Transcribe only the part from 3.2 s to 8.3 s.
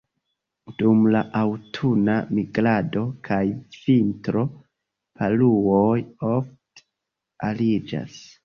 kaj vintro, paruoj ofte ariĝas.